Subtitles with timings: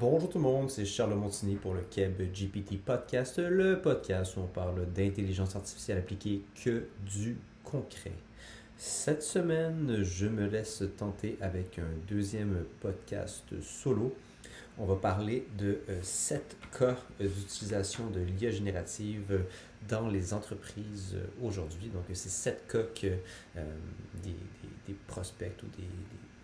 [0.00, 4.40] Bonjour tout le monde, c'est Charles Montigny pour le Keb GPT Podcast, le podcast où
[4.40, 8.14] on parle d'intelligence artificielle appliquée que du concret.
[8.78, 14.16] Cette semaine, je me laisse tenter avec un deuxième podcast solo.
[14.78, 19.44] On va parler de 7 euh, cas d'utilisation de l'IA générative
[19.86, 21.90] dans les entreprises aujourd'hui.
[21.90, 23.08] Donc, c'est 7 cas que
[23.58, 23.76] euh,
[24.22, 25.88] des, prospects ou des,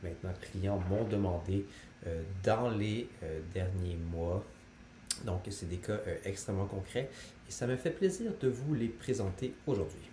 [0.02, 1.66] maintenant clients m'ont demandé
[2.06, 3.08] euh, dans les
[3.54, 4.44] derniers mois.
[5.24, 7.10] Donc, c'est des cas extrêmement concrets
[7.48, 10.10] et ça me fait plaisir de vous les présenter aujourd'hui.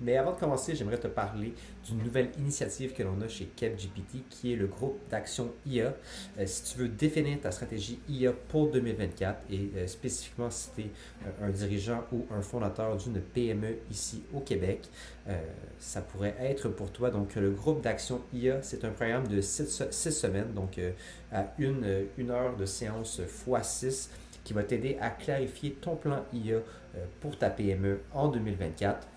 [0.00, 1.54] Mais avant de commencer, j'aimerais te parler
[1.86, 5.94] d'une nouvelle initiative que l'on a chez KevGPT, qui est le groupe d'action IA.
[6.38, 10.80] Euh, si tu veux définir ta stratégie IA pour 2024 et euh, spécifiquement si tu
[10.82, 14.88] es euh, un dirigeant ou un fondateur d'une PME ici au Québec,
[15.78, 17.10] ça pourrait être pour toi.
[17.10, 20.78] Donc, le groupe d'action IA, c'est un programme de 6 semaines, donc
[21.32, 24.10] à une, une heure de séance x 6
[24.44, 26.58] qui va t'aider à clarifier ton plan IA
[27.20, 29.08] pour ta PME en 2024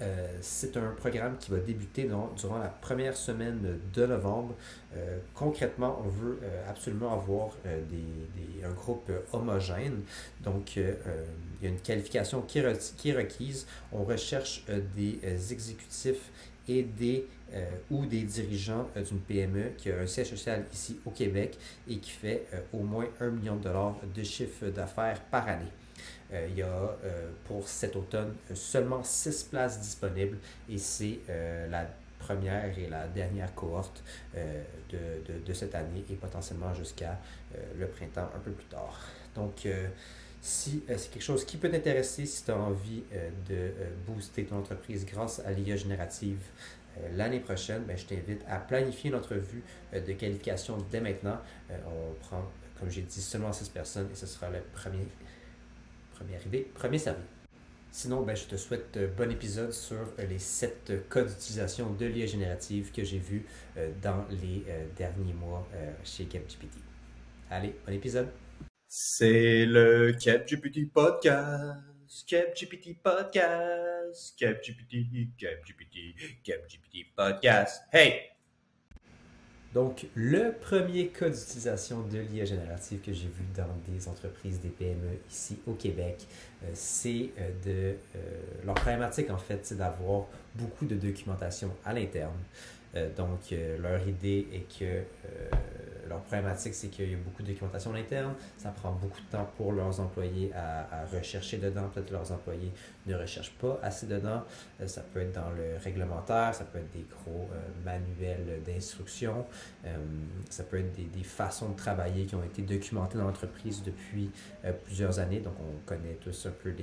[0.00, 2.04] euh, c'est un programme qui va débuter
[2.36, 4.54] durant la première semaine de novembre.
[4.94, 10.02] Euh, concrètement, on veut euh, absolument avoir un groupe homogène.
[10.42, 10.84] Donc, il
[11.62, 13.66] y a une qualification qui est, requise.
[13.92, 14.64] On recherche
[14.96, 15.20] des
[15.52, 16.30] exécutifs
[16.68, 17.26] et des
[17.90, 22.10] ou des dirigeants d'une PME qui a un siège social ici au Québec et qui
[22.10, 25.70] fait au moins un million de dollars de chiffre d'affaires par année.
[26.32, 30.38] Euh, il y a euh, pour cet automne seulement six places disponibles
[30.68, 31.86] et c'est euh, la
[32.18, 34.02] première et la dernière cohorte
[34.32, 37.18] de, cette année et potentiellement jusqu'à
[37.76, 39.00] le printemps un peu plus tard.
[39.34, 39.66] Donc,
[40.40, 43.02] si c'est quelque chose qui peut t'intéresser, si tu as envie
[43.48, 43.72] de
[44.06, 46.38] booster ton entreprise grâce à l'IA générative
[47.16, 51.40] l'année prochaine, ben, je t'invite à planifier une entrevue de qualification dès maintenant.
[51.70, 52.44] on prend,
[52.78, 55.08] comme j'ai dit, seulement six personnes et ce sera le premier
[56.22, 57.22] premier arrivé, premier servi.
[57.90, 62.06] Sinon, ben, je te souhaite un bon épisode sur euh, les sept cas d'utilisation de
[62.06, 63.20] l'IA générative que j'ai
[63.76, 65.68] euh, dans les euh, derniers mois
[66.04, 66.78] chez CapGPT.
[67.50, 68.28] Allez, bon épisode.
[68.88, 71.80] C'est le CapGPT Podcast.
[72.26, 74.38] CapGPT Podcast.
[74.38, 77.82] CapGPT, CapGPT, CapGPT Podcast.
[77.92, 78.31] Hey!
[79.74, 84.68] Donc, le premier cas d'utilisation de l'IA générative que j'ai vu dans des entreprises, des
[84.68, 86.26] PME ici au Québec,
[86.62, 87.96] euh, c'est euh, de...
[88.16, 88.18] Euh,
[88.66, 92.38] leur problématique, en fait, c'est d'avoir beaucoup de documentation à l'interne.
[93.16, 95.02] donc, leur idée est que
[96.12, 98.34] leur problématique, c'est qu'il y a beaucoup de documentation interne.
[98.58, 101.88] Ça prend beaucoup de temps pour leurs employés à, rechercher dedans.
[101.92, 102.72] Peut-être leurs employés
[103.06, 104.42] ne recherchent pas assez dedans.
[104.80, 109.44] Euh, ça peut être dans le réglementaire, ça peut être des gros euh, manuels d'instruction.
[109.84, 109.96] Euh,
[110.50, 114.30] ça peut être des, façons de travailler qui ont été documentées dans l'entreprise depuis
[114.84, 115.38] plusieurs années.
[115.38, 116.74] Donc, on connaît tous un peu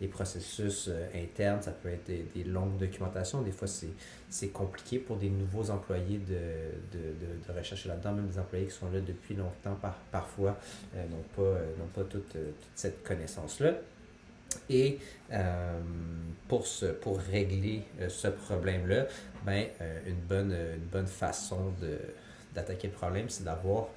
[0.00, 1.62] les, processus internes.
[1.62, 3.42] Ça peut être des, longues documentations.
[3.42, 3.66] Des fois,
[4.28, 7.14] c'est compliqué pour des nouveaux employés de, de,
[7.48, 10.56] de rechercher là-dedans, même des employés qui sont là depuis longtemps par, parfois
[10.94, 13.72] euh, n'ont pas, euh, pas toute, euh, toute cette connaissance-là.
[14.70, 14.98] Et
[16.48, 16.64] pour,
[17.02, 19.06] pour régler ce problème-là,
[19.44, 19.66] ben,
[20.06, 21.74] une, bonne, une bonne façon
[22.54, 23.88] d'attaquer le problème, c'est d'avoir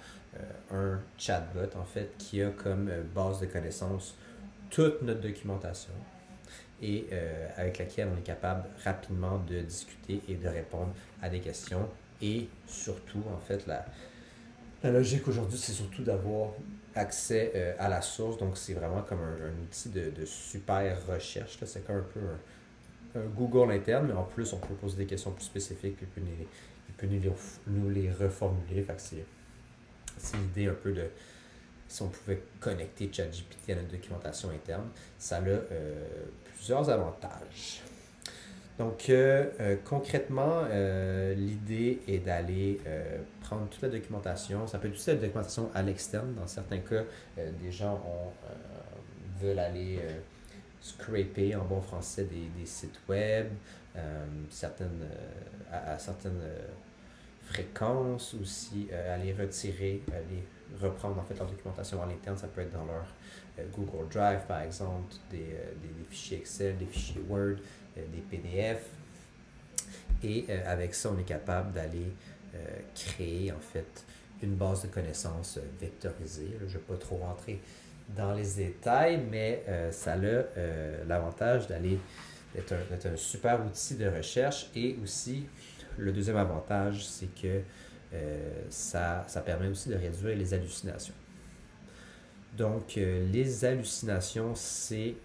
[0.71, 4.17] un chatbot en fait qui a comme base de connaissances
[4.69, 5.93] toute notre documentation
[6.81, 7.07] et
[7.55, 11.87] avec laquelle on est capable rapidement de discuter et de répondre à des questions
[12.21, 13.85] et surtout en fait la,
[14.83, 16.51] la logique aujourd'hui, c'est surtout d'avoir
[16.95, 18.37] accès euh, à la source.
[18.37, 21.57] Donc, c'est vraiment comme un, outil de, super recherche.
[21.65, 22.19] C'est comme un peu
[23.19, 26.21] un, Google interne, mais en plus, on peut poser des questions plus spécifiques et puis
[26.87, 27.31] il peut nous les,
[27.67, 28.85] nous les reformuler.
[28.97, 31.05] c'est l'idée un peu de
[31.87, 34.89] si on pouvait connecter ChatGPT à notre documentation interne.
[35.17, 36.25] Ça a euh,
[36.55, 37.81] plusieurs avantages.
[38.79, 42.79] Donc, euh, euh, concrètement, euh, l'idée est d'aller
[43.41, 44.65] prendre toute la documentation.
[44.67, 46.33] Ça peut être aussi la documentation à l'externe.
[46.33, 47.03] Dans certains cas,
[47.37, 48.01] des gens
[49.41, 49.99] veulent aller
[50.81, 53.47] scraper en bon français des, sites web
[53.95, 56.41] à, certaines
[57.47, 60.45] fréquences aussi, aller retirer, aller
[60.81, 62.37] reprendre en fait leur documentation à l'interne.
[62.37, 63.07] Ça peut être dans leur
[63.73, 65.57] Google Drive, par exemple, des
[66.09, 67.57] fichiers Excel, des fichiers Word.
[67.99, 68.85] Euh, des PDF.
[70.23, 72.11] Et euh, avec ça, on est capable d'aller
[72.55, 72.57] euh,
[72.95, 74.03] créer en fait
[74.41, 76.57] une base de connaissances vectorisée.
[76.59, 77.59] je ne vais pas trop rentrer
[78.15, 80.17] dans les détails, mais ça a
[81.05, 81.99] l'avantage d'aller
[82.55, 85.45] d'être un, un, super outil de recherche et aussi
[85.97, 87.61] le deuxième avantage, c'est que
[88.69, 91.13] ça, ça permet aussi de réduire les hallucinations.
[92.57, 95.15] Donc, les hallucinations, c'est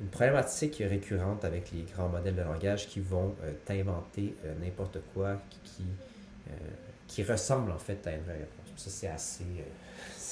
[0.00, 5.84] une problématique récurrente avec les grands modèles de langage qui vont t'inventer n'importe quoi qui,
[7.06, 8.72] qui ressemble en fait à une vraie réponse.
[8.76, 9.44] Ça, c'est assez,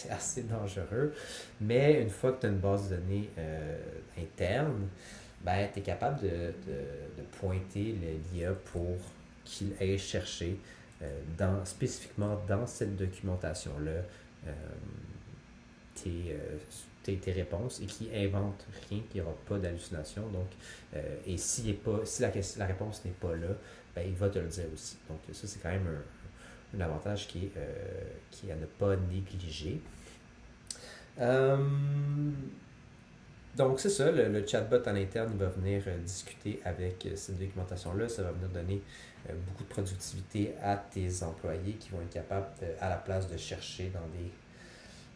[0.10, 1.14] assez dangereux.
[1.60, 3.30] Mais une fois que tu as une base de données
[4.18, 4.88] interne,
[5.44, 7.94] ben, tu es capable de, de, de pointer
[8.32, 8.96] l'IA pour
[9.44, 10.58] qu'il aille chercher
[11.02, 13.90] euh, dans, spécifiquement dans cette documentation-là
[14.46, 14.52] euh,
[16.06, 16.58] euh,
[17.02, 20.22] tes, tes, réponses et qui invente rien, qu'il n'y aura pas d'hallucination.
[20.28, 20.48] Donc,
[21.26, 23.48] et si, est pas, si la, la réponse n'est pas là,
[23.94, 24.96] ben, il va te le dire aussi.
[25.08, 25.86] Donc, ça, c'est quand même
[26.74, 27.52] un, avantage qui est,
[28.30, 29.80] qui est à ne pas négliger.
[33.56, 38.08] Donc, c'est ça, le, chatbot en interne va venir euh, discuter avec euh, cette documentation-là.
[38.08, 38.80] Ça va venir donner
[39.28, 42.46] euh, beaucoup de productivité à tes employés qui vont être capables,
[42.80, 44.30] à la place de chercher dans des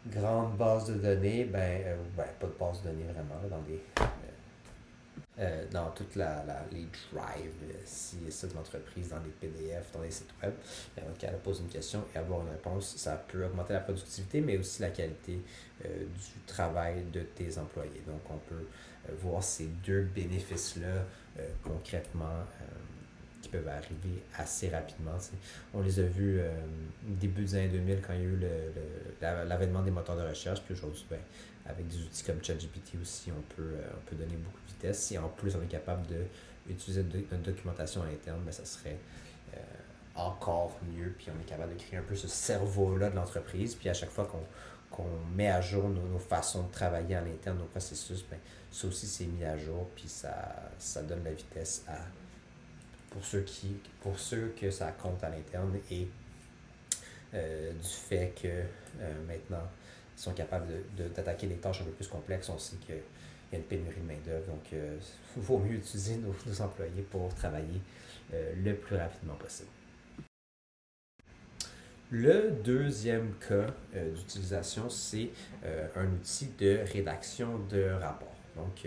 [0.09, 3.81] grandes bases de données, ben, ben pas de bases de données vraiment, dans des
[5.39, 10.01] euh, dans toutes la, les drives, euh, si c'est de l'entreprise, dans les PDF, dans
[10.01, 10.51] les sites web.
[10.97, 14.41] Euh, donc, elle pose une question et avoir une réponse, ça peut augmenter la productivité,
[14.41, 15.39] mais aussi la qualité
[15.83, 18.01] du travail de tes employés.
[18.07, 18.65] Donc, on peut
[19.21, 21.05] voir ces deux bénéfices-là
[21.61, 22.43] concrètement
[23.47, 25.17] peuvent arriver assez rapidement.
[25.73, 26.41] On les a vus
[27.03, 28.39] début des années 2000 quand il y a eu
[29.47, 31.19] l'avènement des moteurs de recherche, puis aujourd'hui, ben,
[31.65, 35.29] avec des outils comme ChatGPT aussi, on peut, on peut donner beaucoup de si en
[35.29, 36.05] plus on est capable
[36.67, 38.97] d'utiliser une documentation interne, ben, ça serait
[39.55, 39.59] euh,
[40.15, 41.13] encore mieux.
[41.17, 43.75] Puis on est capable de créer un peu ce cerveau-là de l'entreprise.
[43.75, 44.29] Puis à chaque fois
[44.91, 48.39] qu'on met à jour nos, façons de travailler à l'interne, nos processus, ben,
[48.71, 49.89] ça aussi c'est mis à jour.
[49.95, 51.97] Puis ça, ça donne la vitesse à,
[53.09, 54.15] pour, ceux qui, pour
[54.59, 56.07] que ça compte à l'interne et
[57.33, 59.67] euh, du fait que euh, maintenant
[60.15, 60.67] ils sont capables
[60.97, 62.49] d'attaquer de, des tâches un peu plus complexes.
[62.49, 64.45] On sait que il y a une pénurie de main-d'œuvre.
[64.47, 64.97] Donc, il euh,
[65.37, 67.81] vaut mieux utiliser nos, employés pour travailler
[68.61, 69.69] le plus rapidement possible.
[72.11, 75.29] Le deuxième cas d'utilisation, c'est
[75.95, 78.35] un outil de rédaction de rapports.
[78.57, 78.85] Donc,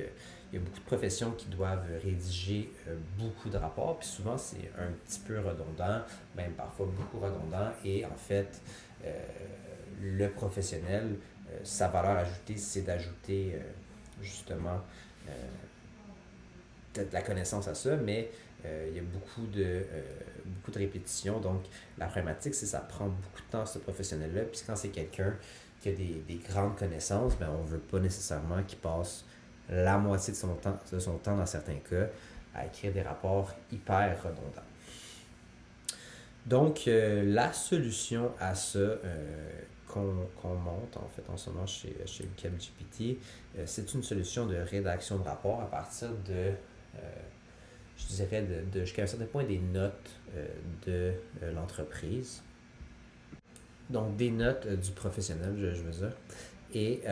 [0.53, 2.73] il y a beaucoup de professions qui doivent rédiger
[3.19, 6.03] beaucoup de rapports, puis souvent c'est un petit peu redondant,
[6.37, 8.61] même parfois beaucoup redondant, et en fait,
[10.01, 11.17] le professionnel,
[11.63, 13.55] sa valeur ajoutée, c'est d'ajouter
[14.23, 14.81] justement
[15.29, 18.31] euh, de la connaissance à ça, mais
[18.65, 20.03] euh, il y a beaucoup de, euh,
[20.45, 21.39] beaucoup de répétitions.
[21.39, 21.63] Donc,
[21.97, 24.43] la problématique, c'est que ça prend beaucoup de temps, ce professionnel-là.
[24.43, 25.37] Puis quand c'est quelqu'un
[25.81, 29.25] qui a des, des, grandes connaissances, ben, on ne veut pas nécessairement qu'il passe
[29.71, 32.07] la moitié de son, temps, de son temps, dans certains cas,
[32.55, 34.67] à écrire des rapports hyper redondants.
[36.47, 38.97] Donc, la solution à ça,
[39.91, 43.19] qu'on monte en fait en ce moment chez, chez CapGPT,
[43.59, 46.53] euh, c'est une solution de rédaction de rapport à partir de, euh,
[47.97, 50.47] je dirais, de, jusqu'à un certain point des notes euh,
[50.87, 52.43] de l'entreprise.
[53.89, 56.13] Donc des notes du professionnel, je, je veux dire.
[56.75, 57.03] Et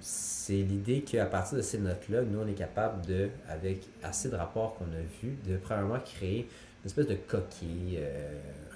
[0.00, 4.36] c'est l'idée qu'à partir de ces notes-là, nous, on est capable de, avec assez de
[4.36, 6.48] rapports qu'on a vus, de premièrement créer
[6.82, 7.98] une espèce de coquille,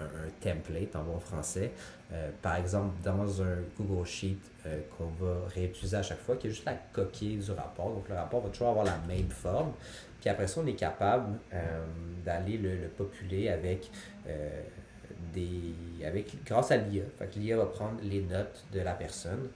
[0.00, 1.72] un, un, template en bon français,
[2.14, 6.46] euh, par exemple, dans un Google Sheet euh, qu'on va réutiliser à chaque fois, qui
[6.46, 7.90] est juste la coquille du rapport.
[7.90, 9.72] Donc, le rapport va toujours avoir la même forme.
[10.20, 11.84] Puis après ça, on est capable euh,
[12.24, 13.90] d'aller le, populer avec
[15.32, 15.74] des.
[16.06, 17.04] avec grâce à l'IA.
[17.36, 19.48] L'IA va prendre les notes de la personne.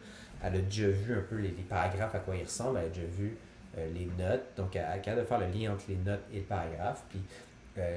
[0.43, 2.79] Elle a déjà vu un peu les, paragraphes à quoi ils ressemblent.
[2.79, 3.37] Elle a déjà vu
[3.77, 4.45] les notes.
[4.57, 7.03] Donc, elle est capable de faire le lien entre les notes et le paragraphe.
[7.11, 7.21] Puis,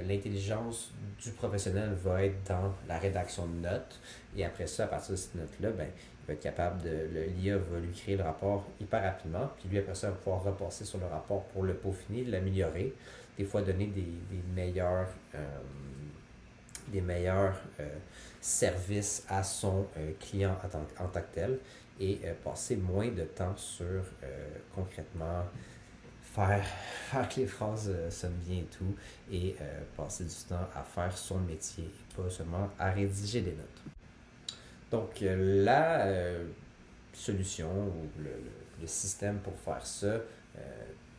[0.08, 0.92] l'intelligence
[1.24, 4.00] du professionnel va être dans la rédaction de notes.
[4.36, 7.08] Et après ça, à partir de cette note-là, ben, il va être capable de.
[7.38, 9.50] L'IA va lui créer le rapport hyper rapidement.
[9.60, 12.94] Puis lui, après ça, va pouvoir repasser sur le rapport pour le peaufiner, l'améliorer.
[13.38, 14.06] Des fois, donner des,
[14.56, 15.10] meilleurs.
[15.36, 15.40] Euh,
[16.88, 17.88] des meilleurs euh,
[18.42, 20.56] services à son euh, client
[20.98, 21.60] en tant, que tel
[22.01, 24.03] et passer moins de temps sur
[24.74, 25.43] concrètement
[26.24, 28.96] faire, faire que les phrases sonnent bien et tout
[29.31, 29.55] et
[29.96, 33.81] passer du temps à faire son métier pas seulement à rédiger des notes.
[34.89, 36.46] Donc, euh, la euh,
[37.13, 40.24] solution ou le, système pour faire ça, euh,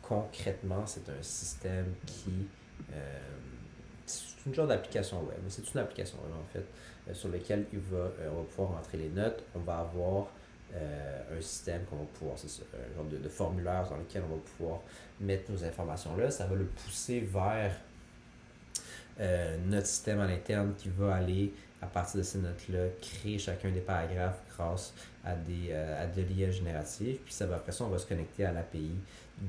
[0.01, 2.49] concrètement, c'est un système qui.
[4.05, 7.79] c'est une genre d'application web, mais c'est une application web en fait, sur laquelle il
[7.79, 9.45] va, on va pouvoir entrer les notes.
[9.55, 10.27] On va avoir
[10.75, 14.79] un système qu'on va pouvoir, c'est un genre de, formulaire dans lequel on va pouvoir
[15.19, 16.31] mettre nos informations là.
[16.31, 17.75] Ça va le pousser vers
[19.67, 23.81] notre système à l'interne qui va aller, à partir de ces notes-là, créer chacun des
[23.81, 27.17] paragraphes grâce à, des, à de l'IA générative.
[27.23, 28.95] Puis ça va, après ça, on va se connecter à l'API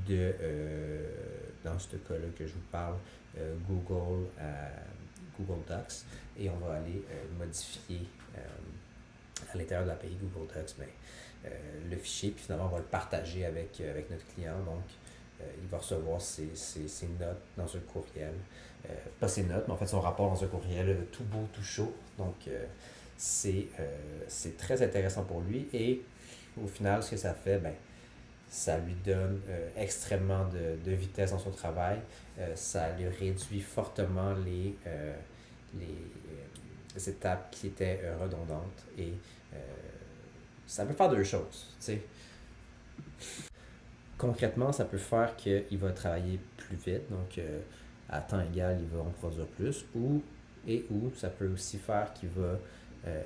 [0.06, 0.34] de,
[1.64, 2.96] dans ce cas-là que je vous parle,
[3.66, 4.26] Google,
[5.38, 6.04] Google Docs.
[6.38, 7.02] Et on va aller
[7.38, 8.06] modifier
[9.52, 10.88] à l'intérieur de l'API Google Docs mais,
[11.90, 12.30] le fichier.
[12.30, 14.58] Puis finalement, on va le partager avec, avec notre client.
[14.64, 14.82] Donc,
[15.40, 16.48] euh, il va recevoir ses,
[17.18, 18.34] notes dans un courriel.
[18.88, 21.62] Euh, pas ses notes, mais en fait son rapport dans un courriel tout beau, tout
[21.62, 21.92] chaud.
[22.18, 22.64] Donc, euh,
[23.16, 25.68] c'est très intéressant pour lui.
[25.72, 26.02] Et
[26.62, 27.74] au final, ce que ça fait, ben,
[28.48, 29.40] ça lui donne
[29.76, 31.98] extrêmement de, vitesse dans son travail.
[32.54, 34.76] ça lui réduit fortement les,
[35.74, 35.86] les,
[36.96, 38.84] étapes qui étaient redondantes.
[38.98, 39.12] Et
[40.66, 41.76] ça peut faire deux choses.
[44.18, 47.60] concrètement, ça peut faire qu'il va travailler plus vite, donc euh,
[48.08, 50.22] à temps égal, il va en produire plus, ou
[50.66, 52.58] et ou ça peut aussi faire qu'il va
[53.06, 53.22] euh,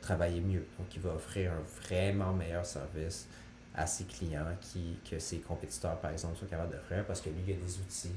[0.00, 3.26] travailler mieux, donc il va offrir un vraiment meilleur service
[3.74, 7.38] à ses clients qui, que ses compétiteurs, par exemple, sont capables d'offrir parce que lui,
[7.46, 8.14] il y a des outils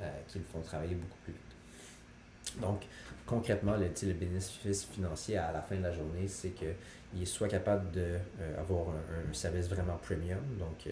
[0.00, 2.60] euh, qui le font travailler beaucoup plus vite.
[2.62, 2.86] Donc,
[3.26, 7.90] concrètement, le, bénéfice financier à la fin de la journée, c'est qu'il est soit capable
[7.90, 10.88] d'avoir un, un, service vraiment premium, donc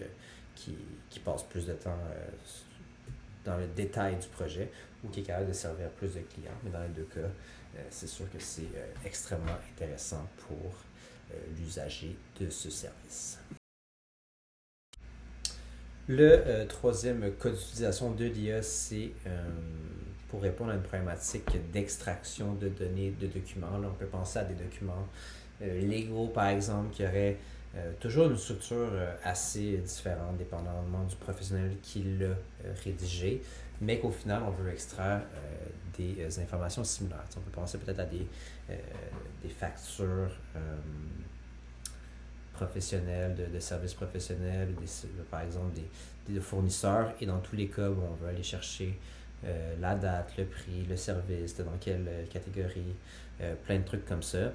[0.55, 0.77] qui,
[1.09, 2.29] qui passe plus de temps euh,
[3.45, 4.71] dans le détail du projet
[5.03, 6.57] ou qui est capable de servir plus de clients.
[6.63, 10.73] Mais dans les deux cas, euh, c'est sûr que c'est euh, extrêmement intéressant pour
[11.57, 13.39] l'usager de ce service.
[16.07, 19.13] Le troisième cas d'utilisation de l'IA, c'est
[20.33, 23.67] pour répondre à une problématique d'extraction de données de documents.
[23.77, 25.07] On peut penser à des documents
[25.61, 27.37] légaux, par exemple, qui auraient
[27.75, 32.35] euh, toujours une structure euh, assez différente, dépendamment du professionnel qui l'a euh,
[32.83, 33.43] rédigé,
[33.79, 35.21] mais qu'au final, on veut extraire
[35.97, 37.25] des informations similaires.
[37.37, 38.25] on peut penser peut-être à des,
[39.43, 40.31] des factures
[42.53, 44.73] professionnelles, de, services professionnels,
[45.29, 48.97] par exemple des, des, fournisseurs, et dans tous les cas, où on veut aller chercher
[49.79, 52.95] la date, le prix, le service, dans quelle catégorie,
[53.65, 54.51] plein de trucs comme ça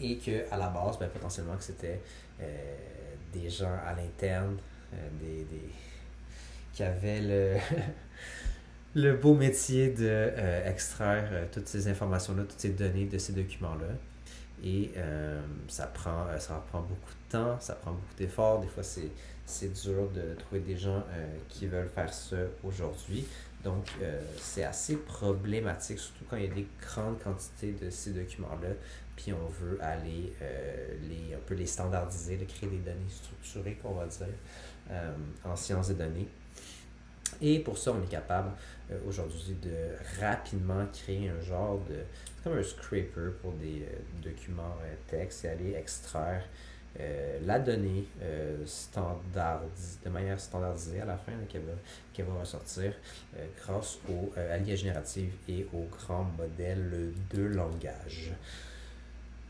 [0.00, 2.00] et qu'à la base, ben, potentiellement, que c'était
[2.40, 2.76] euh,
[3.32, 4.56] des gens à l'interne,
[4.94, 5.46] euh, des,
[6.72, 7.56] qui avaient le,
[8.94, 13.94] le beau métier de euh, extraire toutes ces informations-là, toutes ces données de ces documents-là.
[14.64, 14.90] Et
[15.68, 18.60] ça, prend, ça prend beaucoup de temps, ça prend beaucoup d'efforts.
[18.60, 21.04] Des fois, c'est dur de trouver des gens
[21.48, 23.24] qui veulent faire ça aujourd'hui.
[23.64, 23.86] Donc,
[24.36, 28.70] c'est assez problématique, surtout quand il y a des grandes quantités de ces documents-là
[29.18, 33.76] puis on veut aller euh, les, un peu les standardiser, de créer des données structurées,
[33.82, 34.26] qu'on va dire,
[34.92, 35.12] euh,
[35.44, 36.28] en sciences des données.
[37.40, 38.52] Et pour ça, on est capable
[38.90, 41.96] euh, aujourd'hui de rapidement créer un genre de.
[42.36, 43.88] C'est comme un scraper pour des
[44.22, 44.76] documents
[45.08, 46.44] texte et aller extraire
[47.46, 52.92] la donnée de manière standardisée à la fin qu'elle va, va, ressortir
[53.62, 58.32] grâce au, à l'IA générative et au grand modèle de langage.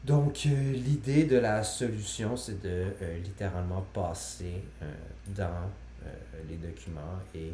[0.05, 4.87] Donc, euh, l'idée de la solution, c'est de euh, littéralement passer euh,
[5.37, 5.71] dans
[6.49, 7.53] les documents et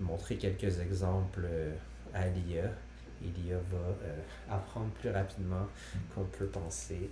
[0.00, 1.46] montrer quelques exemples
[2.12, 2.64] à l'IA.
[3.24, 5.66] Et l'IA va apprendre plus rapidement
[6.14, 7.10] qu'on peut penser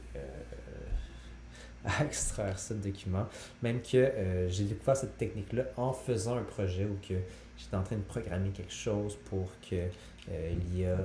[1.85, 3.27] à extraire ce document.
[3.63, 7.15] Même que j'ai découvert cette technique-là en faisant un projet où que
[7.57, 9.87] j'étais en train de programmer quelque chose pour que
[10.29, 10.97] l'IA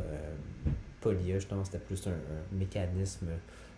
[1.11, 2.11] l'IA, je pense, c'était plus un,
[2.51, 3.27] mécanisme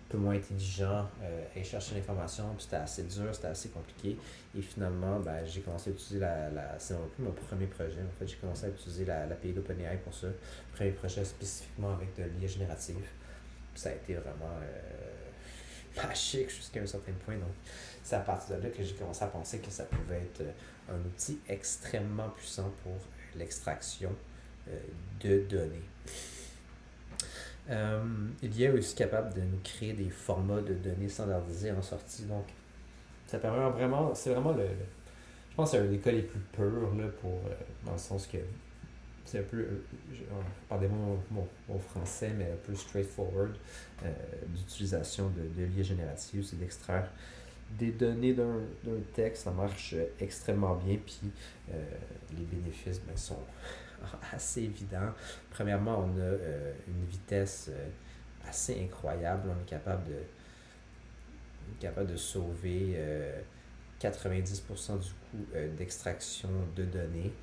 [0.08, 2.56] un peu moins intelligent euh, et chercher l'information.
[2.58, 4.18] C'était assez dur, c'était assez compliqué.
[4.58, 6.50] Et finalement, ben, j'ai commencé à utiliser la.
[6.50, 8.02] la c'est un peu mon premier projet.
[8.02, 10.28] En fait, j'ai commencé à utiliser l'API d'OpenAI pour ça.
[10.74, 13.06] Premier projet spécifiquement avec de l'IA générative.
[13.76, 17.36] ça a été vraiment euh, magique jusqu'à un certain point.
[17.36, 17.54] Donc,
[18.04, 20.96] c'est à partir de là que j'ai commencé à penser que ça pouvait être euh,
[20.96, 22.96] un outil extrêmement puissant pour
[23.36, 24.16] l'extraction
[24.70, 24.80] euh,
[25.20, 25.84] de données.
[27.70, 28.02] Euh,
[28.42, 32.24] il est aussi capable de nous créer des formats de données standardisés en sortie.
[32.24, 32.46] Donc,
[33.26, 34.64] ça permet vraiment, c'est vraiment le,
[35.50, 37.54] je pense que c'est un des cas les plus purs là, pour, euh,
[37.86, 38.38] dans le sens que
[39.26, 39.84] c'est un peu, euh,
[40.70, 43.52] pardonnez-moi mon, français, mais un peu straightforward
[44.48, 47.12] d'utilisation de, de l'IA générative, c'est d'extraire
[47.78, 48.62] des données d'un
[49.14, 51.20] texte, ça marche extrêmement bien, puis
[51.68, 53.44] les bénéfices ben, sont
[54.34, 55.14] assez évident.
[55.50, 57.88] Premièrement, on a euh, une vitesse euh,
[58.48, 59.50] assez incroyable.
[59.50, 60.20] On est capable de,
[61.80, 63.00] capable de sauver
[64.02, 67.34] 90% euh, du coût d'extraction de données.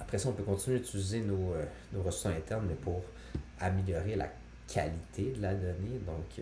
[0.00, 1.54] après ça, on peut continuer d'utiliser nos,
[1.92, 3.02] nos ressources internes, mais pour
[3.58, 4.28] améliorer la
[4.66, 5.98] qualité de la donnée.
[6.06, 6.40] Donc,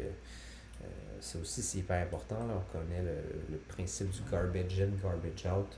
[1.20, 2.36] ça aussi, c'est hyper important.
[2.36, 5.76] On connaît le, principe du garbage in, garbage out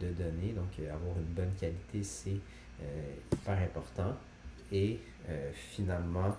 [0.00, 0.52] de données.
[0.52, 2.38] Donc, avoir une bonne qualité, c'est
[3.32, 4.16] hyper important.
[4.72, 4.98] Et
[5.54, 6.36] finalement,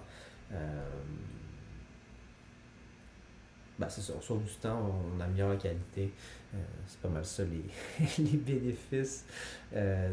[3.78, 6.12] ben, c'est ça, on sauve du temps, on améliore la qualité.
[6.54, 9.26] Euh, c'est pas mal ça les, bénéfices
[9.76, 10.12] euh,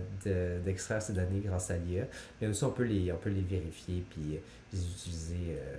[0.65, 2.07] d'extraire ces données grâce à l'IA.
[2.41, 4.41] Mais aussi, on peut les, on peut les vérifier puis
[4.73, 5.77] les utiliser euh,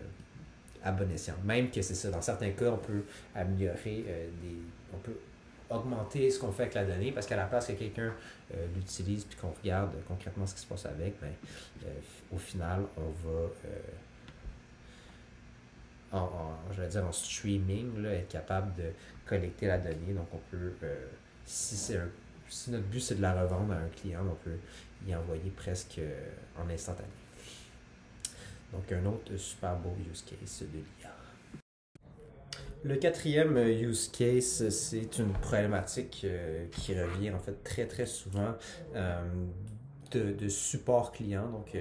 [0.82, 1.36] à bon escient.
[1.44, 3.04] Même que c'est ça, dans certains cas, on peut
[3.36, 4.06] améliorer
[4.42, 4.58] des.
[4.94, 5.18] On peut
[5.74, 8.14] augmenter ce qu'on fait avec la donnée parce qu'à la place que quelqu'un
[8.76, 11.34] l'utilise puis qu'on regarde concrètement ce qui se passe avec, ben,
[12.32, 13.50] au final, on va
[16.14, 18.92] en, je vais dire en streaming, là, être capable de
[19.26, 20.14] collecter la donnée.
[20.14, 21.08] Donc, on peut, euh,
[21.46, 22.00] si, c'est
[22.50, 24.58] si notre but c'est de la revendre à un client, on peut
[25.08, 26.30] y envoyer presque euh,
[26.62, 27.08] en instantané.
[28.72, 31.03] Donc, un autre super beau use case de l'IA.
[32.84, 38.56] Le quatrième use case, c'est une problématique euh, qui revient en fait très très souvent
[40.12, 41.50] de, de, support client.
[41.50, 41.76] Donc,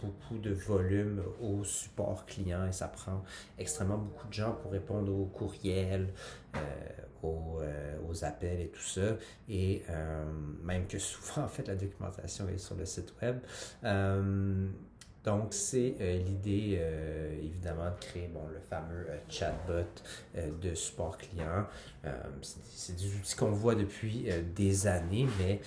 [0.00, 3.22] beaucoup de volume au support client et ça prend
[3.58, 6.08] extrêmement beaucoup de gens pour répondre aux courriels,
[6.56, 6.58] euh,
[7.22, 9.16] aux, euh, appels et tout ça.
[9.48, 10.24] Et euh,
[10.62, 13.38] même que souvent, en fait, la documentation est sur le site web.
[15.24, 19.84] Donc, c'est euh, l'idée, euh, évidemment, de créer bon, le fameux euh, chatbot
[20.62, 21.66] de support client.
[22.72, 25.60] c'est des outils qu'on voit depuis des années, mais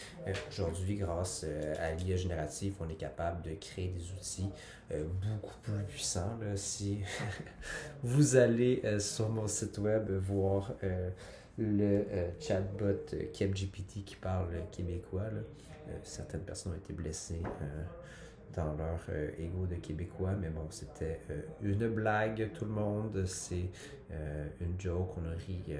[0.50, 1.45] aujourd'hui, grâce
[1.79, 4.50] à l'IA générative, on est capable de créer des outils
[5.22, 6.38] beaucoup plus puissants.
[6.41, 6.55] Là.
[6.55, 7.00] Si
[8.03, 10.74] vous allez sur mon site web voir
[11.57, 12.05] le
[12.39, 15.29] chatbot KepGPT qui parle québécois,
[16.03, 17.41] certaines personnes ont été blessées
[18.55, 23.25] dans leur euh, ego de Québécois, mais bon, c'était euh, une blague, tout le monde,
[23.25, 23.69] c'est
[24.12, 25.75] euh, une joke, on a ri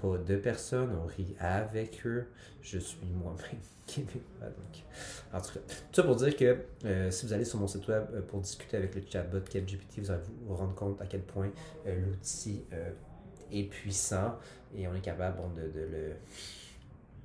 [0.00, 2.26] pas de personnes, on rit avec eux.
[2.60, 4.82] Je suis moi-même québécois, donc
[5.32, 8.04] en tout cas, tout ça pour dire que si vous allez sur mon site web
[8.28, 11.50] pour discuter avec le chatbot CapGPT, vous allez vous rendre compte à quel point
[11.86, 12.64] l'outil
[13.52, 14.38] est puissant
[14.74, 16.12] et on est capable de le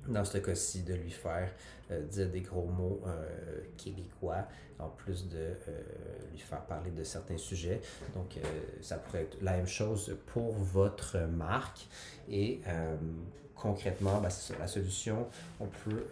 [0.08, 1.50] dans ce cas-ci, de lui faire
[1.90, 4.46] euh, dire des gros mots euh, québécois,
[4.78, 5.80] en plus de euh,
[6.30, 7.80] lui faire parler de certains sujets.
[8.14, 8.38] Donc,
[8.80, 11.86] ça pourrait être la même chose pour votre marque.
[12.30, 12.60] Et
[13.54, 15.26] concrètement, ben, la solution.
[15.58, 16.06] On peut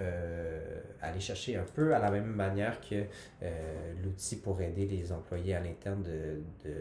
[1.01, 3.05] aller chercher un peu à la même manière que
[4.03, 6.73] l'outil pour aider les employés à l'interne de,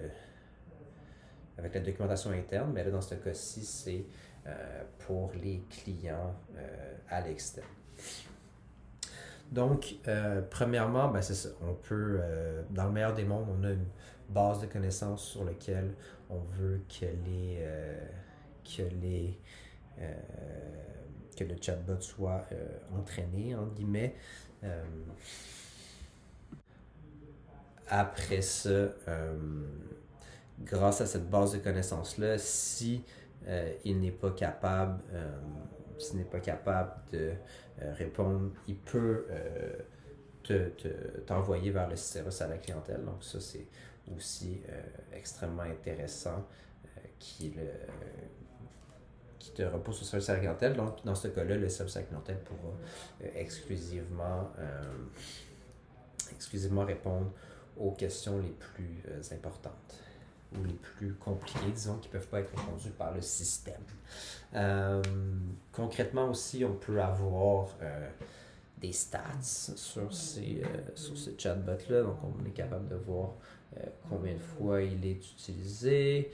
[1.58, 2.72] avec la documentation interne.
[2.74, 4.04] Mais là, dans ce cas-ci, c'est
[4.99, 6.36] pour les clients
[7.10, 7.67] à l'externe.
[9.51, 11.49] Donc, euh, premièrement, ben, c'est ça.
[11.62, 13.86] On peut, euh, dans le meilleur des mondes, on a une
[14.29, 15.93] base de connaissances sur laquelle
[16.29, 18.05] on veut que les, euh,
[18.63, 19.39] que les,
[21.38, 22.45] que le chatbot soit
[22.95, 24.15] entraîné, entre guillemets.
[27.88, 28.89] après ça,
[30.60, 33.03] grâce à cette base de connaissances-là, si
[33.86, 35.01] il n'est pas capable
[35.97, 37.33] s'il n'est pas capable de
[37.81, 40.69] euh, répondre, il peut euh,
[41.25, 43.03] t'envoyer vers le service à la clientèle.
[43.03, 43.67] Donc ça, c'est
[44.15, 44.81] aussi euh,
[45.13, 46.45] extrêmement intéressant
[47.19, 47.53] qu'il
[49.39, 50.75] qui te sur le service à la clientèle.
[50.75, 52.73] Donc, dans ce cas-là, le service à la clientèle pourra
[53.36, 54.51] exclusivement,
[56.31, 57.31] exclusivement répondre
[57.75, 59.73] aux questions les plus importantes
[60.53, 63.81] ou les plus compliquées, disons, qui ne peuvent pas être répondues par le système.
[64.55, 65.01] Euh,
[65.71, 68.10] concrètement aussi, on peut avoir euh,
[68.79, 72.03] des stats sur ces, euh, sur ces chatbots-là.
[72.03, 73.31] Donc, on est capable de voir
[74.10, 76.31] combien de fois il est utilisé,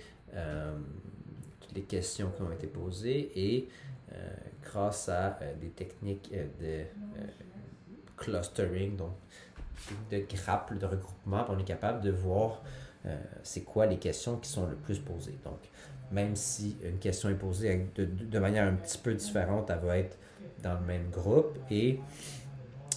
[1.60, 3.68] toutes les questions qui ont été posées et
[4.64, 6.84] grâce à des techniques de
[8.16, 9.12] clustering, donc
[10.12, 12.62] de grappes, de regroupement, on est capable de voir
[13.44, 15.38] c'est quoi les questions qui sont le plus posées?
[15.44, 15.60] Donc,
[16.12, 20.18] même si une question est posée de, manière un petit peu différente, elle va être
[20.62, 21.58] dans le même groupe.
[21.70, 22.00] Et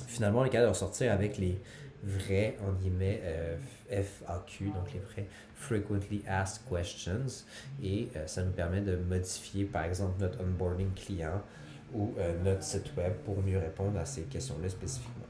[0.07, 1.59] finalement, on est capable de ressortir avec les
[2.03, 3.57] vrais, en guillemets, euh,
[3.91, 7.45] FAQ, donc les vrais Frequently Asked Questions.
[7.83, 11.43] Et euh, ça nous permet de modifier, par exemple, notre onboarding client
[11.95, 15.26] ou euh, notre site web pour mieux répondre à ces questions-là spécifiquement.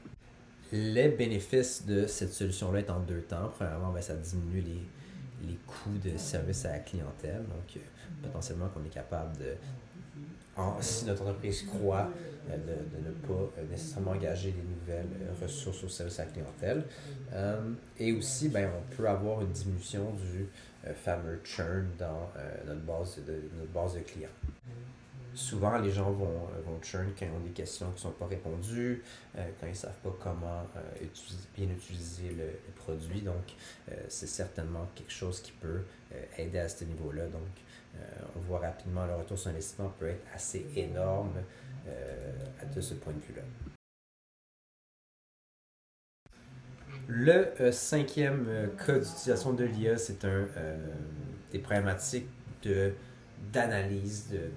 [0.71, 3.51] Les bénéfices de cette solution-là est en deux temps.
[3.55, 7.43] Premièrement, ben, ça diminue les, les coûts de service à la clientèle.
[7.43, 7.79] Donc, euh,
[8.23, 9.55] potentiellement qu'on est capable de
[10.81, 12.09] si notre entreprise croit
[12.47, 15.05] de, de, ne pas nécessairement engager des nouvelles
[15.39, 16.83] ressources au service à la clientèle.
[17.99, 20.47] et aussi, ben, on peut avoir une diminution du
[20.95, 22.31] fameux churn dans
[22.65, 24.29] notre, base de, notre base de clients
[25.37, 28.11] souvent, les gens vont, euh, vont churn quand ils ont des questions qui ne sont
[28.11, 29.03] pas répondues,
[29.37, 31.05] euh, quand ils ne savent pas comment euh,
[31.55, 33.21] bien utiliser le, produit.
[33.21, 33.55] Donc,
[34.07, 35.81] c'est certainement quelque chose qui peut
[36.37, 37.25] aider à ce niveau-là.
[37.25, 37.41] Donc,
[38.35, 41.33] on voit rapidement le retour sur investissement peut être assez énorme
[42.73, 43.41] de ce point de vue-là.
[47.07, 50.47] Le cinquième cas d'utilisation de l'IA, c'est un
[51.51, 52.29] des problématiques
[52.63, 52.93] de
[53.51, 54.51] d'analyse de,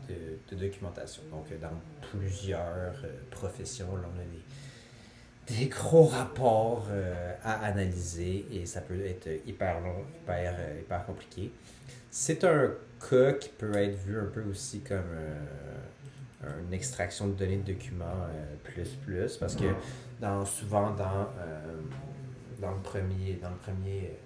[0.51, 1.23] de, documentation.
[1.31, 8.47] Donc, euh, dans plusieurs euh, professions, on a des, des gros rapports euh, à analyser
[8.53, 11.53] et ça peut être hyper long, hyper, hyper compliqué.
[12.11, 12.73] C'est un
[13.09, 15.15] cas qui peut être vu un peu aussi comme
[16.67, 18.27] une extraction de données de documents
[18.65, 19.67] plus plus parce que
[20.21, 21.29] dans, souvent dans,
[22.61, 24.19] dans le premier, dans le premier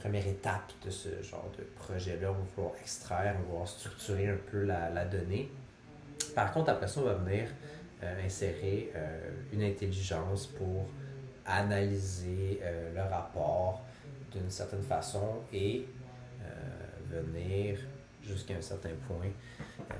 [0.00, 2.30] première étape de ce genre de projet-là.
[2.30, 5.50] On va pouvoir extraire, on va pouvoir structurer un peu la, la donnée.
[6.34, 7.48] Par contre, après ça, on va venir
[8.00, 10.86] euh, insérer euh, une intelligence pour
[11.44, 13.82] analyser euh, le rapport
[14.30, 15.86] d'une certaine façon et
[17.10, 17.78] venir
[18.22, 19.30] jusqu'à un certain point,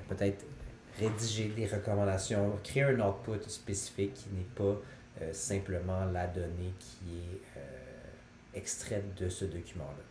[0.09, 0.45] peut-être
[1.01, 4.77] rédiger des recommandations, créer un output spécifique qui n'est pas
[5.33, 7.41] simplement la donnée qui est
[8.55, 10.05] extraite de ce document-là.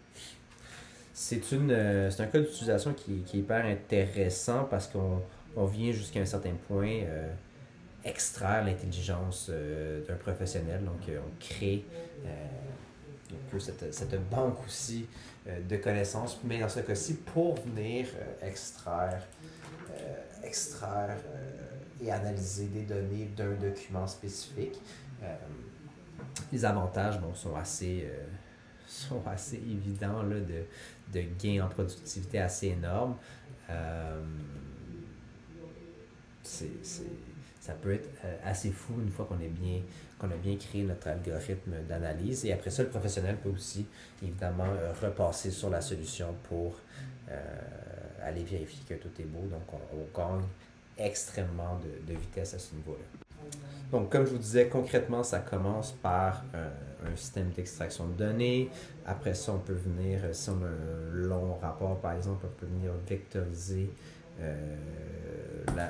[1.19, 5.19] C'est euh, un cas d'utilisation qui, est hyper intéressant parce qu'on
[5.56, 7.34] on vient jusqu'à un certain point euh,
[8.06, 10.86] extraire l'intelligence euh, d'un professionnel.
[10.86, 11.86] Donc, on crée
[12.23, 15.08] un peu cette, cette, banque aussi
[15.47, 18.06] de connaissances, mais dans ce cas-ci, pour venir
[18.43, 19.23] extraire,
[20.43, 21.17] extraire
[22.00, 24.80] et analyser des données d'un document spécifique
[26.52, 28.26] les avantages bon, sont, assez, euh,
[28.88, 30.63] sont assez évidents là, de,
[31.13, 33.15] de gains en productivité assez énormes.
[33.69, 34.21] Euh,
[36.43, 42.45] ça peut être euh, assez fou une fois qu'on a bien créé notre algorithme d'analyse.
[42.45, 43.86] Et après ça, le professionnel peut aussi,
[44.23, 44.69] évidemment,
[45.02, 46.80] repasser sur la solution pour
[48.23, 49.45] aller vérifier que tout est beau.
[49.47, 50.45] Donc, on, gagne
[50.97, 53.26] extrêmement de vitesse à ce niveau-là.
[53.91, 56.69] Donc, comme je vous disais, concrètement, ça commence par euh,
[57.05, 58.69] un système d'extraction de données.
[59.05, 62.60] Après ça, on peut venir, euh, si on a un long rapport, par exemple, on
[62.60, 63.89] peut venir vectoriser
[64.41, 64.53] euh,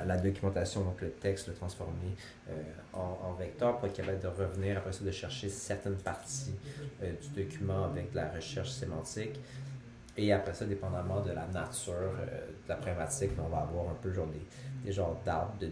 [0.06, 2.14] la, documentation, donc le texte, le transformer
[2.92, 6.54] en, vecteur pour être capable de revenir, après ça, de chercher certaines parties
[7.00, 9.38] du document avec la recherche sémantique.
[10.16, 14.12] Et après ça, dépendamment de la nature de la problématique, on va avoir un peu
[14.12, 14.46] genre des,
[14.84, 15.70] des genres d'arbres de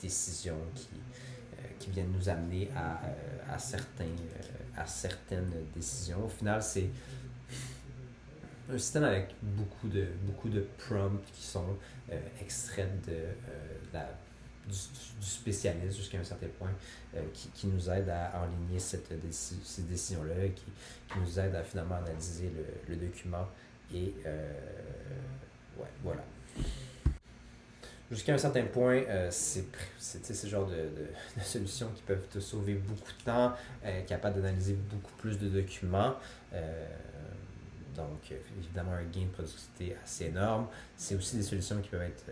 [0.00, 0.88] décision qui,
[1.80, 6.26] qui viennent nous amener à, euh, à, certains, euh, à certaines décisions.
[6.26, 6.90] Au final, c'est
[8.70, 11.76] un système avec beaucoup de, beaucoup de prompts qui sont
[12.12, 13.16] euh, extraits de,
[13.92, 14.06] la,
[14.68, 14.76] du,
[15.26, 16.70] spécialiste jusqu'à un certain point,
[17.32, 22.52] qui, qui, nous aide à enligner cette ces décisions-là, qui, nous aide à finalement analyser
[22.54, 23.48] le, le document.
[23.92, 24.14] Et
[25.76, 26.22] ouais, voilà
[28.10, 30.74] jusqu'à un certain point, euh, c'est ce genre de,
[31.36, 33.52] de, solutions qui peuvent te sauver beaucoup de temps,
[33.84, 36.14] euh, capable d'analyser beaucoup plus de documents.
[36.52, 36.86] Euh,
[37.94, 40.68] donc, évidemment, un gain de productivité assez énorme.
[40.96, 42.24] C'est aussi des solutions qui peuvent être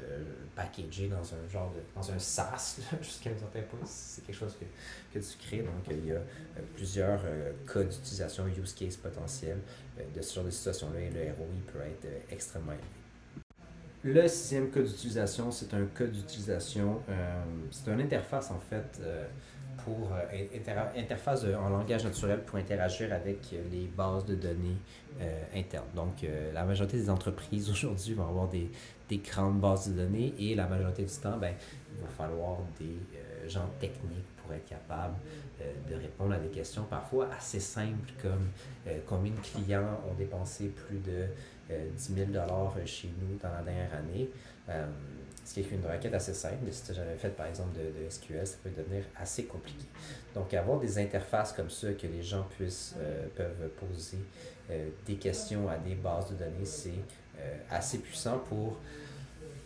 [0.54, 3.80] packagées dans un genre de, dans un SaaS, jusqu'à un certain point.
[3.84, 5.62] C'est quelque chose que, que tu crées.
[5.62, 6.20] Donc, il y a
[6.74, 7.20] plusieurs
[7.70, 9.58] cas d'utilisation, use case potentiels
[10.14, 12.97] de ce genre de situation-là et le ROI peut être extrêmement élevé.
[14.04, 19.26] Le sixième cas d'utilisation, c'est un cas d'utilisation, euh, c'est une interface en fait euh,
[19.84, 24.76] pour euh, interface en langage naturel pour interagir avec les bases de données
[25.54, 25.88] internes.
[25.96, 28.70] Donc, la majorité des entreprises aujourd'hui vont avoir des,
[29.08, 31.54] des, grandes bases de données et la majorité du temps, ben,
[31.96, 35.14] il va falloir des gens techniques pour être capable
[35.90, 38.48] de répondre à des questions parfois assez simples comme
[39.06, 41.26] combien de clients ont dépensé plus de
[41.68, 42.26] 10 000
[42.86, 44.28] chez nous dans la dernière année.
[44.68, 44.86] Euh,
[45.44, 48.10] ce qui est une requête assez simple, mais si tu jamais fait par exemple de,
[48.10, 49.86] SQL, ça peut devenir assez compliqué.
[50.34, 54.18] Donc avoir des interfaces comme ça que les gens puissent euh, peuvent poser
[54.70, 56.90] euh, des questions à des bases de données, c'est
[57.70, 58.78] assez puissant pour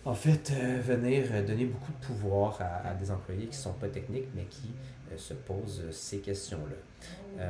[0.05, 4.29] en fait venir donner beaucoup de pouvoir à des employés qui ne sont pas techniques
[4.35, 4.75] mais qui
[5.17, 7.47] se posent ces questions-là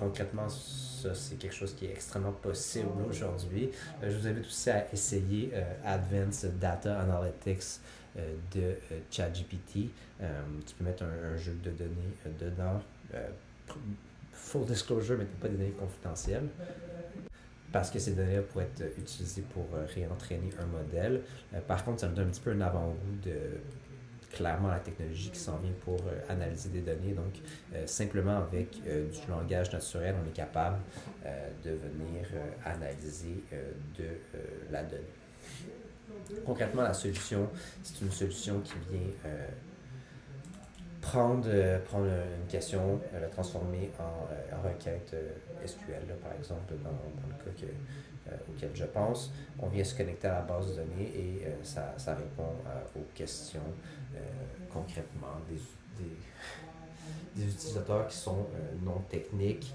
[0.00, 3.70] concrètement, ça, c'est quelque chose qui est extrêmement possible aujourd'hui.
[4.02, 7.80] Euh, je vous invite aussi à essayer euh, Advanced Data Analytics
[8.52, 8.74] de
[9.08, 9.72] ChatGPT.
[10.66, 12.82] tu peux mettre un, jeu de données dedans.
[14.32, 16.48] full disclosure, mais pas des données confidentielles
[17.70, 21.22] parce que ces données pourraient être utilisées pour réentraîner un modèle.
[21.68, 23.60] par contre, ça me donne un petit peu un avant-goût de
[24.30, 27.12] clairement la technologie qui s'en vient pour euh, analyser des données.
[27.12, 27.34] Donc,
[27.74, 30.78] euh, simplement avec euh, du langage naturel, on est capable
[31.64, 32.26] de venir
[32.64, 33.44] analyser
[33.98, 34.04] de
[34.70, 35.02] la donnée.
[36.46, 37.48] Concrètement, la solution,
[37.82, 39.30] c'est une solution qui vient
[41.00, 41.48] prendre,
[41.84, 45.14] prendre une question, la transformer en, requête
[45.64, 47.66] SQL, par exemple, dans, le cas
[48.48, 49.32] auquel je pense.
[49.58, 52.52] On vient se connecter à la base de données et ça, ça, répond
[52.96, 53.60] aux questions
[54.14, 54.18] euh,
[54.72, 55.60] concrètement, des,
[57.42, 59.72] utilisateurs qui sont euh, non techniques.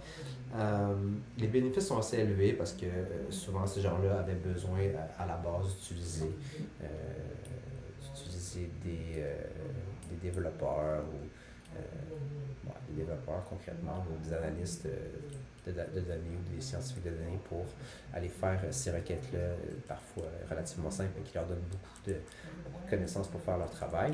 [0.55, 0.93] Euh,
[1.37, 2.85] les bénéfices sont assez élevés parce que
[3.29, 4.79] souvent ces gens-là avaient besoin
[5.17, 6.31] à, la base d'utiliser
[8.83, 9.23] des,
[10.09, 11.27] des, développeurs ou
[13.49, 17.65] concrètement ou des analystes de, de, données ou des scientifiques de données pour
[18.13, 19.55] aller faire ces requêtes-là,
[19.87, 22.15] parfois relativement simples, et qui leur donnent beaucoup de,
[22.89, 24.13] connaissances pour faire leur travail.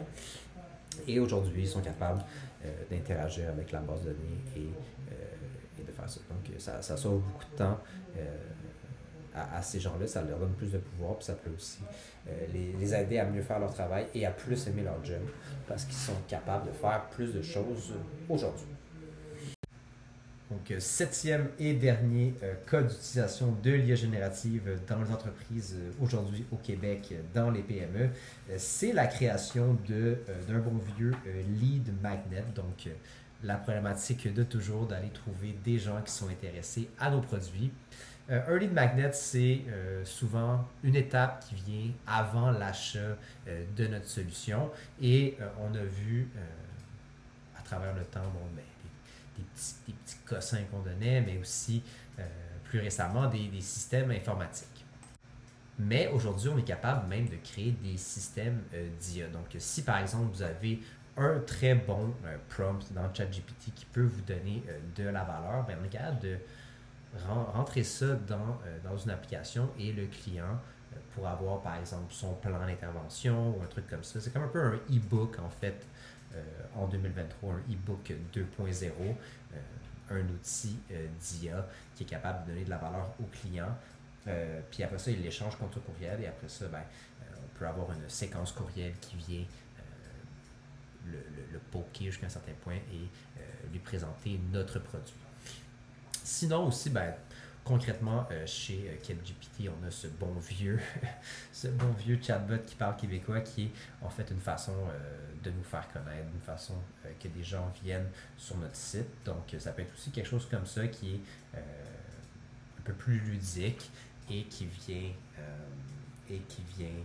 [1.07, 2.23] Et aujourd'hui, ils sont capables
[2.65, 4.69] euh, d'interagir avec la base de données et,
[5.11, 6.19] euh, de faire ça.
[6.29, 7.79] Donc, ça, sauve beaucoup de temps
[8.17, 8.37] euh,
[9.33, 11.79] à, ces gens-là, ça leur donne plus de pouvoir, puis ça peut aussi
[12.53, 15.21] les, aider à mieux faire leur travail et à plus aimer leur job
[15.67, 17.93] parce qu'ils sont capables de faire plus de choses
[18.27, 18.67] aujourd'hui.
[20.51, 26.03] Donc, euh, septième et dernier euh, cas d'utilisation de l'IA générative dans les entreprises euh,
[26.03, 28.09] aujourd'hui au Québec, dans les PME,
[28.57, 31.13] c'est la création d'un bon vieux
[31.61, 32.43] lead magnet.
[32.53, 32.89] Donc,
[33.43, 37.71] la problématique de toujours d'aller trouver des gens qui sont intéressés à nos produits.
[38.29, 39.61] un lead magnet, c'est
[40.03, 44.69] souvent une étape qui vient avant l'achat de notre solution.
[45.01, 46.29] Et on a vu
[47.57, 48.63] à travers le temps, bon, mais
[49.37, 51.83] des petits, des petits cossins qu'on donnait, mais aussi
[52.19, 52.23] euh,
[52.63, 54.85] plus récemment des, des, systèmes informatiques.
[55.79, 59.27] Mais aujourd'hui, on est capable même de créer des systèmes euh, d'IA.
[59.27, 60.79] Donc, si par exemple vous avez
[61.17, 64.63] un très bon euh, prompt dans ChatGPT qui peut vous donner
[64.95, 66.37] de la valeur, ben, on est capable de
[67.27, 70.57] rentrer ça dans, dans une application et le client
[71.13, 74.21] pour avoir par exemple son plan d'intervention ou un truc comme ça.
[74.21, 75.85] C'est comme un peu un e-book en fait
[76.75, 79.57] en 2023 un e-book 2.0, euh,
[80.09, 83.75] un outil euh, d'IA qui est capable de donner de la valeur au client.
[84.69, 86.83] puis après ça, il l'échange contre courriel et après ça, ben,
[87.37, 89.45] on peut avoir une séquence courriel qui vient
[91.05, 91.17] le,
[91.51, 93.09] le, poker jusqu'à un certain point et
[93.71, 95.15] lui présenter notre produit.
[96.23, 97.13] Sinon aussi, ben,
[97.63, 100.79] concrètement, euh, chez euh, CapGPT, on a ce bon vieux,
[101.53, 103.71] ce bon vieux chatbot qui parle québécois, qui est
[104.01, 106.75] en fait une façon euh, de nous faire connaître, une façon
[107.19, 109.07] que des gens viennent sur notre site.
[109.25, 111.21] Donc, ça peut être aussi quelque chose comme ça qui est
[111.57, 113.89] un peu plus ludique
[114.29, 115.11] et qui vient
[116.29, 117.03] et qui vient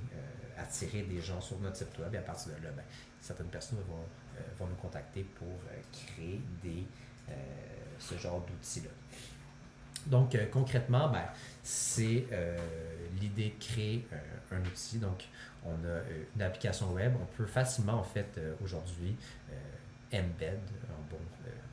[0.58, 2.14] attirer des gens sur notre site web.
[2.14, 2.84] Et à partir de là, ben,
[3.22, 4.04] certaines personnes vont,
[4.58, 5.48] vont nous contacter pour
[5.90, 6.84] créer des,
[7.98, 8.90] ce genre d'outils-là.
[10.06, 11.24] Donc, euh, concrètement, ben,
[11.62, 12.56] c'est euh,
[13.20, 14.98] l'idée de créer euh, un outil.
[14.98, 15.24] Donc,
[15.64, 16.00] on a
[16.34, 17.12] une application web.
[17.20, 19.16] On peut facilement, en fait, aujourd'hui,
[20.12, 20.60] embed,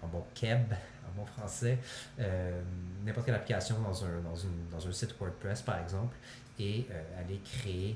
[0.02, 0.74] en bon, en keb,
[1.08, 1.78] en bon français,
[3.06, 4.20] n'importe quelle application dans un,
[4.72, 6.16] dans, site WordPress, par exemple,
[6.58, 6.88] et
[7.20, 7.96] aller créer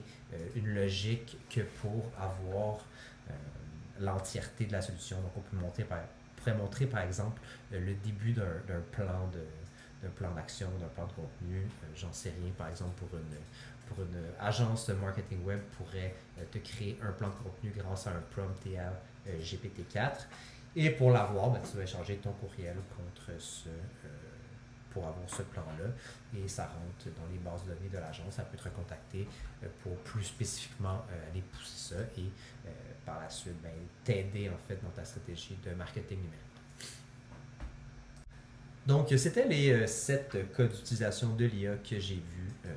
[0.55, 2.85] une logique que pour avoir
[3.99, 5.19] l'entièreté de la solution.
[5.19, 6.01] Donc, on peut par,
[6.35, 9.39] pourrait montrer, par exemple, le début d'un plan de
[10.01, 11.57] d'un plan d'action, d'un plan de contenu.
[11.57, 13.37] Euh, j'en sais rien, par exemple, pour une,
[13.87, 18.07] pour une agence de marketing web pourrait euh, te créer un plan de contenu grâce
[18.07, 20.27] à un prompt euh, GPT-4.
[20.75, 23.69] Et pour l'avoir, ben, tu vas échanger ton courriel contre ce,
[24.91, 25.89] pour avoir ce plan-là.
[26.37, 28.35] Et ça rentre dans les bases de données de l'agence.
[28.35, 29.27] Ça peut te recontacter
[29.81, 32.29] pour plus spécifiquement aller pousser ça et
[33.03, 33.71] par la suite ben,
[34.03, 36.56] t'aider en fait dans ta stratégie de marketing numérique.
[38.87, 42.69] Donc, c'était les euh, sept cas d'utilisation de l'IA que j'ai vus euh,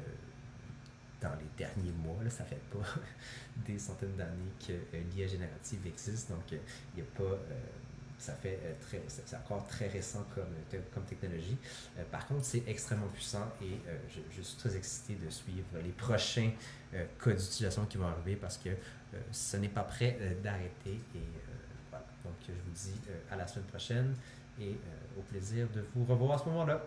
[1.21, 2.19] dans les derniers mois.
[2.25, 2.85] Là, ça fait pas
[3.65, 6.29] des centaines d'années que euh, l'IA générative existe.
[6.31, 6.59] Donc, il
[6.97, 7.39] n'y a pas.
[8.19, 8.59] ça fait.
[9.07, 11.57] C'est encore très récent comme, comme technologie.
[12.11, 13.79] par contre, c'est extrêmement puissant et
[14.37, 16.51] je, suis très excité de suivre les prochains
[16.93, 18.71] cas d'utilisation qui vont arriver parce que
[19.31, 21.01] ce n'est pas prêt d'arrêter.
[21.15, 21.23] Et
[21.89, 22.05] voilà.
[22.25, 24.15] Donc, je vous dis à la semaine prochaine
[24.61, 24.77] et
[25.19, 26.83] au plaisir de vous revoir à ce moment-là.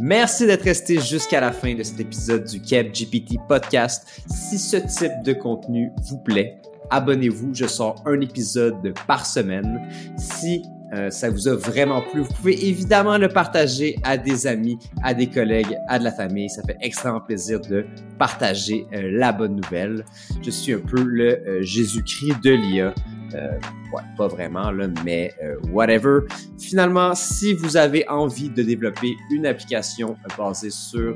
[0.00, 4.22] Merci d'être resté jusqu'à la fin de cet épisode du Keb GPT Podcast.
[4.26, 7.54] Si ce type de contenu vous plaît, abonnez-vous.
[7.54, 9.80] Je sors un épisode par semaine.
[10.16, 10.62] Si
[10.94, 15.14] euh, ça vous a vraiment plu, vous pouvez évidemment le partager à des amis, à
[15.14, 16.50] des collègues, à de la famille.
[16.50, 17.86] Ça fait extrêmement plaisir de
[18.18, 20.04] partager euh, la bonne nouvelle.
[20.42, 22.94] Je suis un peu le euh, Jésus-Christ de l'IA.
[23.34, 25.32] Ouais, pas vraiment, là, mais
[25.70, 26.20] whatever.
[26.58, 31.14] Finalement, si vous avez envie de développer une application basée sur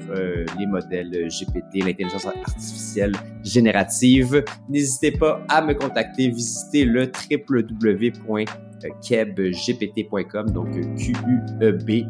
[0.59, 6.29] les modèles GPT, l'intelligence artificielle générative, n'hésitez pas à me contacter.
[6.31, 8.44] Visitez le www
[9.02, 12.05] kebgpt.com, donc Q-U-E-B-G-P-T.com.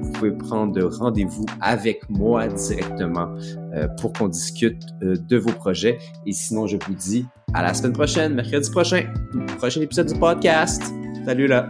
[0.00, 3.59] Vous pouvez prendre rendez-vous avec moi directement euh,
[3.98, 5.98] pour qu'on discute euh, de vos projets.
[6.26, 9.12] Et sinon, je vous dis à la semaine prochaine, mercredi prochain,
[9.58, 10.82] prochain épisode du podcast.
[11.24, 11.68] Salut là!